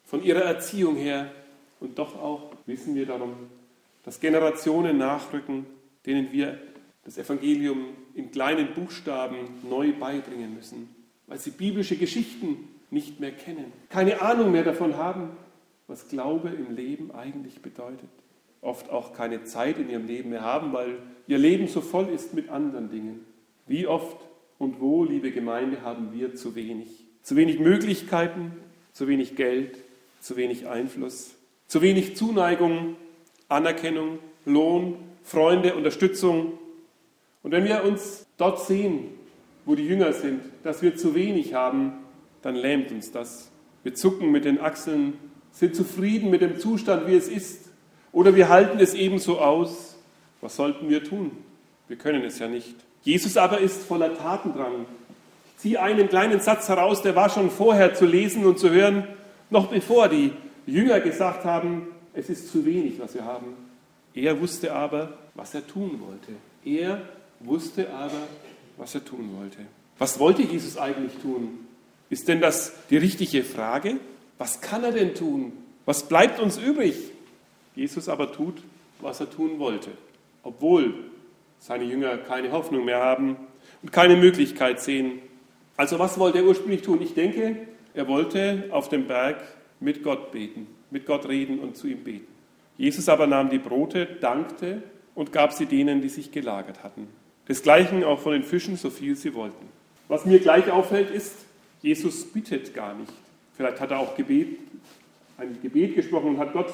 von 0.06 0.24
ihrer 0.24 0.44
Erziehung 0.44 0.96
her. 0.96 1.34
Und 1.82 2.00
doch 2.00 2.16
auch 2.16 2.54
wissen 2.66 2.96
wir 2.96 3.08
darum, 3.08 3.34
dass 4.06 4.22
Generationen 4.22 4.98
nachrücken, 5.00 5.66
denen 6.06 6.32
wir 6.32 6.58
das 7.06 7.18
Evangelium 7.18 7.86
in 8.14 8.32
kleinen 8.32 8.74
Buchstaben 8.74 9.38
neu 9.68 9.94
beibringen 9.94 10.54
müssen, 10.54 10.90
weil 11.28 11.40
sie 11.40 11.52
biblische 11.52 11.96
Geschichten 11.96 12.68
nicht 12.92 13.20
mehr 13.20 13.32
kennen, 13.32 13.72
keine 13.90 14.22
Ahnung 14.22 14.52
mehr 14.52 14.64
davon 14.64 14.98
haben, 14.98 15.30
was 15.88 16.10
Glaube 16.10 16.50
im 16.50 16.76
Leben 16.76 17.12
eigentlich 17.12 17.62
bedeutet. 17.62 18.10
Oft 18.62 18.90
auch 18.90 19.14
keine 19.14 19.44
Zeit 19.44 19.78
in 19.78 19.90
ihrem 19.90 20.08
Leben 20.08 20.32
mehr 20.32 20.42
haben, 20.42 20.74
weil 20.74 20.98
ihr 21.28 21.38
Leben 21.38 21.68
so 21.68 21.82
voll 21.82 22.10
ist 22.10 22.34
mit 22.34 22.50
anderen 22.50 22.90
Dingen. 22.90 23.26
Wie 23.68 23.86
oft 23.86 24.18
und 24.58 24.80
wo, 24.80 25.04
liebe 25.04 25.32
Gemeinde, 25.32 25.84
haben 25.84 26.12
wir 26.14 26.36
zu 26.36 26.56
wenig? 26.56 27.06
Zu 27.22 27.36
wenig 27.36 27.60
Möglichkeiten, 27.60 28.54
zu 28.94 29.08
wenig 29.08 29.36
Geld, 29.36 29.78
zu 30.20 30.38
wenig 30.38 30.68
Einfluss, 30.68 31.36
zu 31.68 31.82
wenig 31.82 32.16
Zuneigung, 32.16 32.96
Anerkennung, 33.48 34.20
Lohn, 34.46 34.96
Freunde, 35.24 35.76
Unterstützung. 35.76 36.54
Und 37.46 37.52
wenn 37.52 37.64
wir 37.64 37.84
uns 37.84 38.26
dort 38.38 38.60
sehen, 38.60 39.12
wo 39.66 39.76
die 39.76 39.86
Jünger 39.86 40.14
sind, 40.14 40.42
dass 40.64 40.82
wir 40.82 40.98
zu 40.98 41.14
wenig 41.14 41.54
haben, 41.54 41.94
dann 42.42 42.56
lähmt 42.56 42.92
uns 42.92 43.12
das. 43.12 43.52
Wir 43.84 43.94
zucken 43.94 44.32
mit 44.32 44.46
den 44.46 44.60
Achseln, 44.60 45.14
sind 45.52 45.76
zufrieden 45.76 46.32
mit 46.32 46.42
dem 46.42 46.58
Zustand, 46.58 47.06
wie 47.06 47.14
es 47.14 47.28
ist. 47.28 47.70
Oder 48.12 48.36
wir 48.36 48.50
halten 48.50 48.80
es 48.80 48.96
ebenso 48.96 49.38
aus. 49.38 49.96
Was 50.42 50.56
sollten 50.56 50.90
wir 50.90 51.04
tun? 51.04 51.38
Wir 51.88 51.98
können 51.98 52.24
es 52.24 52.40
ja 52.40 52.48
nicht. 52.48 52.78
Jesus 53.04 53.38
aber 53.38 53.60
ist 53.60 53.84
voller 53.84 54.18
Tatendrang. 54.18 54.88
Ich 55.52 55.62
ziehe 55.62 55.80
einen 55.80 56.10
kleinen 56.10 56.40
Satz 56.40 56.68
heraus, 56.68 57.04
der 57.04 57.16
war 57.16 57.30
schon 57.30 57.52
vorher 57.52 57.94
zu 57.94 58.08
lesen 58.08 58.44
und 58.48 58.58
zu 58.58 58.72
hören, 58.72 59.08
noch 59.52 59.68
bevor 59.68 60.10
die 60.10 60.34
Jünger 60.66 61.00
gesagt 61.00 61.46
haben, 61.46 61.90
es 62.16 62.28
ist 62.28 62.52
zu 62.52 62.66
wenig, 62.66 63.00
was 63.00 63.14
wir 63.14 63.24
haben. 63.24 63.54
Er 64.16 64.42
wusste 64.42 64.74
aber, 64.74 65.14
was 65.36 65.54
er 65.54 65.68
tun 65.68 66.02
wollte. 66.02 66.32
Er 66.64 67.04
wusste 67.40 67.90
aber, 67.94 68.28
was 68.78 68.96
er 68.96 69.06
tun 69.06 69.30
wollte. 69.38 69.60
Was 69.98 70.20
wollte 70.20 70.42
Jesus 70.42 70.78
eigentlich 70.78 71.14
tun? 71.22 71.66
Ist 72.10 72.28
denn 72.28 72.42
das 72.42 72.74
die 72.90 72.98
richtige 72.98 73.44
Frage? 73.44 73.98
Was 74.38 74.62
kann 74.62 74.84
er 74.84 74.92
denn 74.92 75.16
tun? 75.16 75.54
Was 75.86 76.08
bleibt 76.08 76.40
uns 76.40 76.58
übrig? 76.58 76.96
Jesus 77.76 78.10
aber 78.10 78.32
tut, 78.32 78.62
was 79.00 79.20
er 79.20 79.30
tun 79.30 79.60
wollte, 79.60 79.92
obwohl 80.44 80.94
seine 81.60 81.84
Jünger 81.86 82.18
keine 82.18 82.52
Hoffnung 82.52 82.86
mehr 82.86 83.00
haben 83.00 83.38
und 83.82 83.92
keine 83.92 84.16
Möglichkeit 84.16 84.80
sehen. 84.80 85.20
Also 85.78 86.00
was 86.00 86.18
wollte 86.18 86.40
er 86.40 86.46
ursprünglich 86.46 86.82
tun? 86.82 87.02
Ich 87.02 87.14
denke, 87.14 87.68
er 87.94 88.08
wollte 88.08 88.66
auf 88.72 88.90
dem 88.90 89.08
Berg 89.08 89.42
mit 89.80 90.04
Gott 90.04 90.32
beten, 90.32 90.68
mit 90.92 91.06
Gott 91.06 91.28
reden 91.28 91.60
und 91.60 91.76
zu 91.76 91.88
ihm 91.88 92.04
beten. 92.04 92.28
Jesus 92.78 93.10
aber 93.10 93.28
nahm 93.28 93.50
die 93.50 93.60
Brote, 93.60 94.06
dankte 94.06 94.84
und 95.16 95.32
gab 95.32 95.54
sie 95.54 95.66
denen, 95.66 96.02
die 96.02 96.10
sich 96.10 96.32
gelagert 96.32 96.84
hatten. 96.84 97.08
Desgleichen 97.48 98.04
auch 98.04 98.20
von 98.20 98.34
den 98.34 98.44
Fischen, 98.44 98.78
so 98.78 98.90
viel 98.90 99.16
sie 99.16 99.34
wollten. 99.34 99.68
Was 100.08 100.26
mir 100.26 100.40
gleich 100.40 100.70
auffällt, 100.72 101.12
ist, 101.12 101.36
Jesus 101.82 102.26
bittet 102.26 102.74
gar 102.74 102.94
nicht. 102.96 103.12
Vielleicht 103.56 103.80
hat 103.80 103.92
er 103.92 104.00
auch 104.00 104.16
Gebet, 104.16 104.60
ein 105.38 105.58
Gebet 105.62 105.96
gesprochen 105.96 106.30
und 106.30 106.40
hat 106.40 106.54
Gott 106.54 106.74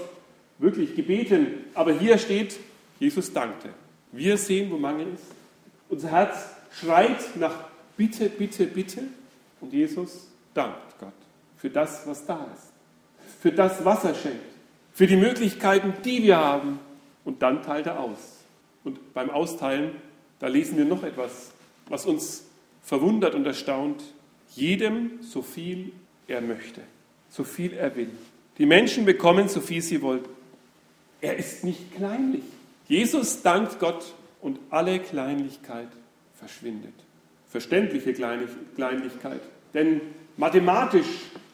wirklich 0.59 0.95
gebeten. 0.95 1.65
Aber 1.73 1.93
hier 1.93 2.17
steht, 2.17 2.59
Jesus 2.99 3.31
dankte. 3.33 3.69
Wir 4.11 4.37
sehen, 4.37 4.71
wo 4.71 4.77
Mangel 4.77 5.07
ist. 5.13 5.23
Unser 5.89 6.11
Herz 6.11 6.55
schreit 6.79 7.35
nach 7.35 7.55
Bitte, 7.97 8.29
Bitte, 8.29 8.65
Bitte. 8.65 9.03
Und 9.59 9.73
Jesus 9.73 10.27
dankt 10.53 10.97
Gott 10.99 11.13
für 11.57 11.69
das, 11.69 12.07
was 12.07 12.25
da 12.25 12.47
ist. 12.55 12.71
Für 13.39 13.51
das, 13.51 13.85
was 13.85 14.03
er 14.03 14.15
schenkt. 14.15 14.43
Für 14.93 15.07
die 15.07 15.15
Möglichkeiten, 15.15 15.93
die 16.03 16.23
wir 16.23 16.37
haben. 16.37 16.79
Und 17.23 17.41
dann 17.41 17.61
teilt 17.61 17.85
er 17.85 17.99
aus. 17.99 18.39
Und 18.83 19.13
beim 19.13 19.29
Austeilen, 19.29 19.91
da 20.41 20.47
lesen 20.47 20.77
wir 20.77 20.85
noch 20.85 21.03
etwas, 21.03 21.51
was 21.87 22.05
uns 22.05 22.45
verwundert 22.83 23.35
und 23.35 23.45
erstaunt. 23.45 24.01
Jedem 24.55 25.19
so 25.21 25.43
viel 25.43 25.93
er 26.27 26.41
möchte, 26.41 26.81
so 27.29 27.43
viel 27.43 27.73
er 27.73 27.95
will. 27.95 28.09
Die 28.57 28.65
Menschen 28.65 29.05
bekommen 29.05 29.47
so 29.47 29.61
viel 29.61 29.81
sie 29.81 30.01
wollen. 30.01 30.25
Er 31.21 31.37
ist 31.37 31.63
nicht 31.63 31.95
kleinlich. 31.95 32.43
Jesus 32.87 33.43
dankt 33.43 33.79
Gott 33.79 34.13
und 34.41 34.59
alle 34.71 34.99
Kleinlichkeit 34.99 35.87
verschwindet. 36.33 36.93
Verständliche 37.47 38.13
Kleinlichkeit. 38.13 39.41
Denn 39.75 40.01
mathematisch 40.37 41.05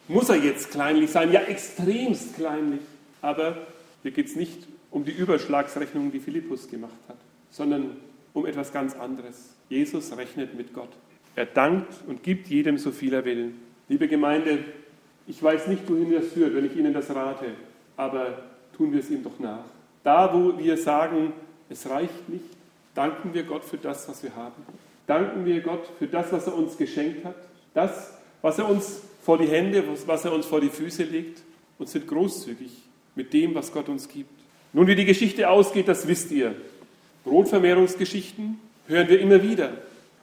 muss 0.08 0.30
er 0.30 0.36
jetzt 0.36 0.70
kleinlich 0.70 1.10
sein, 1.10 1.30
ja 1.30 1.42
extremst 1.42 2.36
kleinlich. 2.36 2.80
Aber 3.20 3.66
hier 4.02 4.12
geht 4.12 4.28
es 4.28 4.36
nicht 4.36 4.66
um 4.90 5.04
die 5.04 5.12
Überschlagsrechnung, 5.12 6.10
die 6.10 6.20
Philippus 6.20 6.68
gemacht 6.68 6.96
hat, 7.06 7.18
sondern 7.50 7.96
um 8.32 8.46
etwas 8.46 8.72
ganz 8.72 8.94
anderes. 8.94 9.54
Jesus 9.68 10.16
rechnet 10.16 10.54
mit 10.54 10.72
Gott. 10.74 10.90
Er 11.36 11.46
dankt 11.46 11.92
und 12.06 12.22
gibt 12.22 12.48
jedem 12.48 12.78
so 12.78 12.90
viel 12.90 13.14
er 13.14 13.24
will. 13.24 13.52
Liebe 13.88 14.08
Gemeinde, 14.08 14.64
ich 15.26 15.42
weiß 15.42 15.68
nicht, 15.68 15.88
wohin 15.88 16.12
das 16.12 16.28
führt, 16.28 16.54
wenn 16.54 16.66
ich 16.66 16.76
Ihnen 16.76 16.92
das 16.92 17.14
rate, 17.14 17.46
aber 17.96 18.42
tun 18.76 18.92
wir 18.92 19.00
es 19.00 19.10
ihm 19.10 19.22
doch 19.22 19.38
nach. 19.38 19.64
Da, 20.02 20.32
wo 20.32 20.58
wir 20.58 20.76
sagen, 20.76 21.32
es 21.68 21.88
reicht 21.88 22.28
nicht, 22.28 22.44
danken 22.94 23.34
wir 23.34 23.42
Gott 23.42 23.64
für 23.64 23.76
das, 23.76 24.08
was 24.08 24.22
wir 24.22 24.34
haben. 24.34 24.62
Danken 25.06 25.44
wir 25.44 25.60
Gott 25.60 25.86
für 25.98 26.06
das, 26.06 26.32
was 26.32 26.46
er 26.46 26.56
uns 26.56 26.76
geschenkt 26.76 27.24
hat, 27.24 27.36
das, 27.74 28.14
was 28.40 28.58
er 28.58 28.68
uns 28.68 29.02
vor 29.22 29.38
die 29.38 29.48
Hände, 29.48 29.84
was 30.06 30.24
er 30.24 30.32
uns 30.32 30.46
vor 30.46 30.60
die 30.60 30.70
Füße 30.70 31.04
legt 31.04 31.42
und 31.78 31.88
sind 31.88 32.06
großzügig 32.06 32.70
mit 33.14 33.32
dem, 33.32 33.54
was 33.54 33.72
Gott 33.72 33.88
uns 33.88 34.08
gibt. 34.08 34.30
Nun, 34.72 34.86
wie 34.86 34.94
die 34.94 35.04
Geschichte 35.04 35.48
ausgeht, 35.48 35.88
das 35.88 36.06
wisst 36.06 36.30
ihr. 36.30 36.54
Brotvermehrungsgeschichten 37.24 38.58
hören 38.86 39.08
wir 39.08 39.20
immer 39.20 39.42
wieder. 39.42 39.70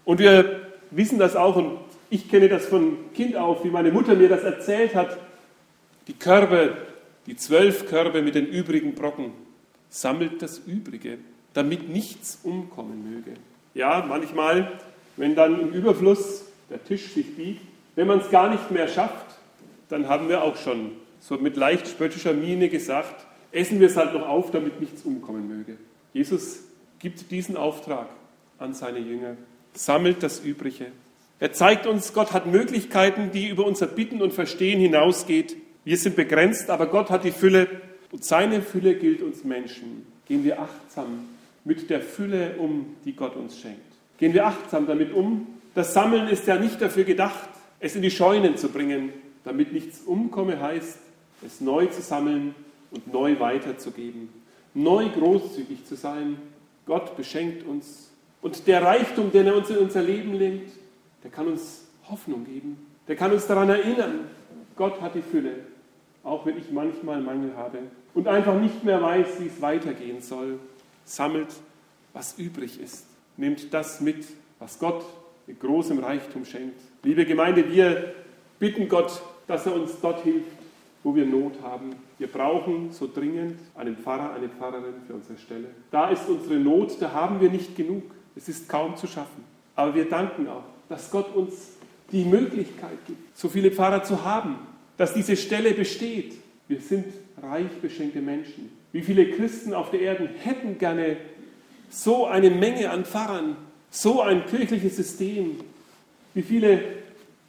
Und 0.04 0.20
wir 0.20 0.62
wissen 0.92 1.20
das 1.20 1.36
auch, 1.36 1.56
und 1.56 1.78
ich 2.10 2.30
kenne 2.30 2.50
das 2.50 2.66
von 2.66 2.98
Kind 3.14 3.36
auf, 3.36 3.64
wie 3.64 3.70
meine 3.70 3.92
Mutter 3.92 4.16
mir 4.16 4.30
das 4.30 4.44
erzählt 4.44 4.96
hat. 4.96 5.18
Die 6.08 6.14
Körbe, 6.14 6.78
die 7.26 7.36
zwölf 7.36 7.88
Körbe 7.88 8.22
mit 8.22 8.36
den 8.36 8.48
übrigen 8.48 8.94
Brocken, 8.94 9.32
sammelt 9.90 10.42
das 10.42 10.60
Übrige, 10.60 11.18
damit 11.54 11.90
nichts 11.90 12.40
umkommen 12.44 13.12
möge. 13.12 13.38
Ja, 13.74 14.06
manchmal, 14.08 14.72
wenn 15.18 15.36
dann 15.36 15.60
im 15.60 15.74
Überfluss 15.74 16.46
der 16.70 16.84
Tisch 16.84 17.14
sich 17.14 17.36
biegt, 17.36 17.62
wenn 17.96 18.08
man 18.08 18.20
es 18.20 18.30
gar 18.30 18.50
nicht 18.50 18.72
mehr 18.72 18.88
schafft, 18.88 19.26
dann 19.90 20.08
haben 20.10 20.30
wir 20.30 20.44
auch 20.44 20.58
schon 20.58 20.92
so 21.20 21.38
mit 21.38 21.56
leicht 21.56 21.88
spöttischer 21.88 22.34
Miene 22.34 22.70
gesagt, 22.70 23.26
essen 23.52 23.80
wir 23.80 23.88
es 23.88 23.98
halt 23.98 24.14
noch 24.14 24.28
auf, 24.28 24.52
damit 24.52 24.80
nichts 24.82 25.04
umkommen 25.04 25.48
möge. 25.48 25.78
Jesus 26.14 26.65
gibt 27.06 27.30
diesen 27.30 27.56
Auftrag 27.56 28.10
an 28.58 28.74
seine 28.74 28.98
Jünger, 28.98 29.38
sammelt 29.76 30.24
das 30.24 30.40
Übrige. 30.40 30.88
Er 31.40 31.54
zeigt 31.54 31.86
uns, 31.86 32.14
Gott 32.14 32.34
hat 32.34 32.48
Möglichkeiten, 32.48 33.30
die 33.32 33.48
über 33.48 33.64
unser 33.64 33.86
Bitten 33.86 34.24
und 34.24 34.34
Verstehen 34.34 34.80
hinausgeht. 34.80 35.56
Wir 35.84 35.98
sind 35.98 36.16
begrenzt, 36.16 36.72
aber 36.72 36.88
Gott 36.88 37.12
hat 37.12 37.24
die 37.24 37.32
Fülle 37.32 37.68
und 38.12 38.26
seine 38.26 38.64
Fülle 38.64 38.96
gilt 38.96 39.22
uns 39.22 39.44
Menschen. 39.44 40.08
Gehen 40.28 40.44
wir 40.44 40.60
achtsam 40.60 41.28
mit 41.64 41.92
der 41.92 42.02
Fülle 42.02 42.56
um, 42.58 42.96
die 43.06 43.14
Gott 43.14 43.36
uns 43.36 43.60
schenkt. 43.60 43.86
Gehen 44.18 44.34
wir 44.34 44.48
achtsam 44.48 44.88
damit 44.88 45.14
um. 45.14 45.46
Das 45.76 45.94
Sammeln 45.94 46.28
ist 46.28 46.48
ja 46.48 46.58
nicht 46.58 46.82
dafür 46.82 47.04
gedacht, 47.04 47.50
es 47.80 47.96
in 47.96 48.02
die 48.02 48.10
Scheunen 48.10 48.58
zu 48.58 48.70
bringen, 48.70 49.14
damit 49.44 49.74
nichts 49.74 50.02
umkomme, 50.02 50.60
heißt, 50.60 50.98
es 51.46 51.62
neu 51.62 51.86
zu 51.86 52.02
sammeln 52.02 52.56
und 52.90 53.14
neu 53.14 53.40
weiterzugeben. 53.40 54.30
Neu 54.74 55.08
großzügig 55.10 55.86
zu 55.86 55.96
sein. 55.96 56.38
Gott 56.86 57.16
beschenkt 57.18 57.66
uns. 57.66 58.12
Und 58.42 58.68
der 58.68 58.84
Reichtum, 58.84 59.32
den 59.32 59.48
er 59.48 59.56
uns 59.56 59.70
in 59.70 59.78
unser 59.78 60.04
Leben 60.04 60.34
legt, 60.34 60.72
der 61.24 61.32
kann 61.32 61.48
uns 61.48 61.88
Hoffnung 62.10 62.46
geben. 62.46 62.78
Der 63.08 63.16
kann 63.16 63.32
uns 63.32 63.48
daran 63.48 63.70
erinnern, 63.70 64.28
Gott 64.76 65.02
hat 65.02 65.16
die 65.16 65.22
Fülle, 65.22 65.56
auch 66.24 66.46
wenn 66.46 66.58
ich 66.58 66.72
manchmal 66.72 67.22
Mangel 67.22 67.56
habe 67.56 67.80
und 68.14 68.28
einfach 68.28 68.60
nicht 68.60 68.84
mehr 68.84 69.02
weiß, 69.02 69.40
wie 69.40 69.48
es 69.48 69.62
weitergehen 69.62 70.22
soll, 70.22 70.60
sammelt, 71.04 71.50
was 72.14 72.38
übrig 72.38 72.80
ist, 72.80 73.06
nimmt 73.38 73.74
das 73.74 74.02
mit, 74.02 74.26
was 74.60 74.80
Gott 74.80 75.06
mit 75.48 75.60
großem 75.60 76.00
Reichtum 76.00 76.46
schenkt. 76.46 76.80
Liebe 77.04 77.26
Gemeinde, 77.26 77.70
wir 77.72 78.16
bitten 78.60 78.88
Gott, 78.90 79.22
dass 79.48 79.66
er 79.66 79.76
uns 79.76 80.00
dort 80.02 80.24
hilft, 80.24 80.48
wo 81.04 81.16
wir 81.16 81.26
Not 81.26 81.54
haben. 81.62 81.96
Wir 82.18 82.28
brauchen 82.28 82.92
so 82.92 83.10
dringend 83.14 83.60
einen 83.76 83.98
Pfarrer, 83.98 84.34
eine 84.34 84.48
Pfarrerin 84.48 84.94
für 85.06 85.14
unsere 85.14 85.38
Stelle. 85.38 85.68
Da 85.92 86.10
ist 86.10 86.30
unsere 86.30 86.56
Not, 86.56 87.02
da 87.02 87.12
haben 87.12 87.42
wir 87.42 87.50
nicht 87.50 87.76
genug. 87.76 88.04
Es 88.36 88.48
ist 88.48 88.70
kaum 88.70 88.96
zu 88.96 89.08
schaffen. 89.08 89.44
Aber 89.76 89.94
wir 89.94 90.10
danken 90.10 90.48
auch, 90.48 90.64
dass 90.88 91.12
Gott 91.12 91.36
uns 91.36 91.72
die 92.12 92.24
Möglichkeit 92.24 92.98
gibt, 93.08 93.38
so 93.38 93.50
viele 93.50 93.72
Pfarrer 93.72 94.04
zu 94.04 94.24
haben, 94.24 94.58
dass 94.96 95.14
diese 95.14 95.36
Stelle 95.36 95.74
besteht. 95.74 96.36
Wir 96.68 96.80
sind 96.80 97.06
reich 97.42 97.72
beschenkte 97.82 98.22
Menschen. 98.22 98.72
Wie 98.92 99.02
viele 99.02 99.32
Christen 99.32 99.74
auf 99.74 99.92
der 99.92 100.02
Erde 100.02 100.30
hätten 100.44 100.78
gerne 100.78 101.18
so 101.90 102.26
eine 102.26 102.50
Menge 102.50 102.90
an 102.90 103.06
Pfarrern, 103.06 103.58
so 103.90 104.22
ein 104.22 104.46
kirchliches 104.46 104.96
System. 104.96 105.58
Wie 106.34 106.42
viele 106.42 106.82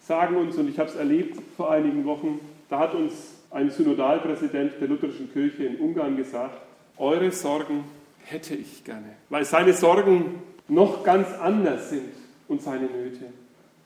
sagen 0.01 0.37
uns, 0.37 0.57
und 0.57 0.69
ich 0.69 0.79
habe 0.79 0.89
es 0.89 0.97
erlebt 0.97 1.41
vor 1.57 1.71
einigen 1.71 2.05
Wochen, 2.05 2.41
da 2.69 2.79
hat 2.79 2.95
uns 2.95 3.13
ein 3.57 3.71
Synodalpräsident 3.71 4.75
der 4.79 4.87
lutherischen 4.87 5.33
Kirche 5.33 5.65
in 5.65 5.77
Ungarn 5.77 6.15
gesagt, 6.15 6.61
eure 6.99 7.31
Sorgen 7.33 7.85
hätte 8.23 8.55
ich 8.55 8.85
gerne, 8.85 9.17
weil 9.31 9.47
seine 9.47 9.73
Sorgen 9.73 10.43
noch 10.69 11.03
ganz 11.03 11.33
anders 11.33 11.89
sind 11.89 12.13
und 12.49 12.61
seine 12.61 12.87
Nöte. 12.87 13.33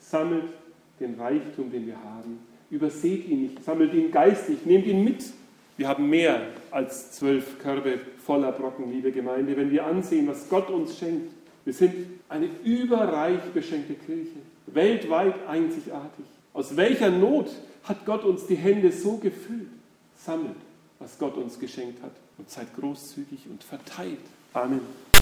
Sammelt 0.01 0.47
den 0.99 1.15
Reichtum, 1.15 1.71
den 1.71 1.87
wir 1.87 1.95
haben. 2.03 2.41
Überseht 2.69 3.29
ihn 3.29 3.43
nicht, 3.43 3.65
sammelt 3.65 3.95
ihn 3.95 4.11
geistig, 4.11 4.59
nehmt 4.65 4.87
ihn 4.87 5.05
mit. 5.05 5.25
Wir 5.77 5.87
haben 5.87 6.11
mehr 6.11 6.43
als 6.73 7.13
zwölf 7.13 7.61
Körbe 7.61 8.01
voller 8.19 8.51
Brocken, 8.51 8.91
liebe 8.91 9.13
Gemeinde, 9.13 9.57
wenn 9.57 9.71
wir 9.71 9.87
ansehen, 9.87 10.27
was 10.27 10.49
Gott 10.49 10.69
uns 10.69 10.99
schenkt. 10.99 11.31
Wir 11.65 11.75
sind 11.75 11.95
eine 12.29 12.49
überreich 12.65 13.41
beschenkte 13.55 13.95
Kirche, 13.95 14.39
weltweit 14.67 15.35
einzigartig. 15.47 16.25
Aus 16.53 16.77
welcher 16.77 17.11
Not 17.11 17.51
hat 17.85 18.05
Gott 18.07 18.25
uns 18.25 18.47
die 18.47 18.57
Hände 18.57 18.93
so 18.93 19.17
gefüllt? 19.17 19.69
Sammelt, 20.17 20.57
was 20.99 21.19
Gott 21.19 21.37
uns 21.37 21.59
geschenkt 21.59 22.03
hat 22.03 22.13
und 22.39 22.51
seid 22.51 22.75
großzügig 22.77 23.47
und 23.49 23.65
verteilt. 23.65 24.19
Amen. 24.53 24.81